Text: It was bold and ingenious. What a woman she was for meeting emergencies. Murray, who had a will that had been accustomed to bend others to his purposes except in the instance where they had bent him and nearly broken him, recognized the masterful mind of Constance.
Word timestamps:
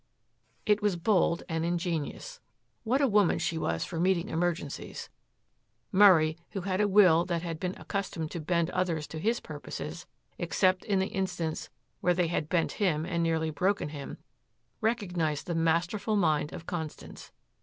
It 0.65 0.81
was 0.81 0.95
bold 0.95 1.43
and 1.47 1.63
ingenious. 1.63 2.39
What 2.83 3.01
a 3.01 3.07
woman 3.07 3.37
she 3.37 3.55
was 3.59 3.85
for 3.85 3.99
meeting 3.99 4.29
emergencies. 4.29 5.11
Murray, 5.91 6.39
who 6.53 6.61
had 6.61 6.81
a 6.81 6.87
will 6.87 7.23
that 7.25 7.43
had 7.43 7.59
been 7.59 7.75
accustomed 7.77 8.31
to 8.31 8.39
bend 8.39 8.71
others 8.71 9.05
to 9.09 9.19
his 9.19 9.39
purposes 9.39 10.07
except 10.39 10.83
in 10.85 10.97
the 10.97 11.05
instance 11.09 11.69
where 11.99 12.15
they 12.15 12.29
had 12.29 12.49
bent 12.49 12.71
him 12.71 13.05
and 13.05 13.21
nearly 13.21 13.51
broken 13.51 13.89
him, 13.89 14.17
recognized 14.81 15.45
the 15.45 15.53
masterful 15.53 16.15
mind 16.15 16.51
of 16.51 16.65
Constance. 16.65 17.31